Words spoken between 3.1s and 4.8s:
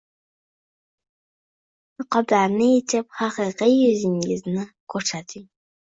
haqiqiy yuzingizni